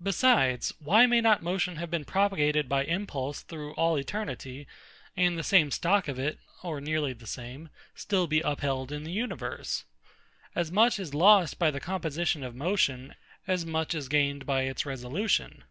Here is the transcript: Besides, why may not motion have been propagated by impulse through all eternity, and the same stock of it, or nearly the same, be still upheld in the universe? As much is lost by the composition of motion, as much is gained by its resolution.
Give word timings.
Besides, 0.00 0.72
why 0.78 1.06
may 1.06 1.20
not 1.20 1.42
motion 1.42 1.74
have 1.74 1.90
been 1.90 2.04
propagated 2.04 2.68
by 2.68 2.84
impulse 2.84 3.42
through 3.42 3.74
all 3.74 3.98
eternity, 3.98 4.68
and 5.16 5.36
the 5.36 5.42
same 5.42 5.72
stock 5.72 6.06
of 6.06 6.20
it, 6.20 6.38
or 6.62 6.80
nearly 6.80 7.12
the 7.14 7.26
same, 7.26 7.64
be 7.64 7.70
still 7.96 8.28
upheld 8.44 8.92
in 8.92 9.02
the 9.02 9.10
universe? 9.10 9.86
As 10.54 10.70
much 10.70 11.00
is 11.00 11.14
lost 11.14 11.58
by 11.58 11.72
the 11.72 11.80
composition 11.80 12.44
of 12.44 12.54
motion, 12.54 13.16
as 13.48 13.66
much 13.66 13.92
is 13.92 14.08
gained 14.08 14.46
by 14.46 14.62
its 14.62 14.86
resolution. 14.86 15.64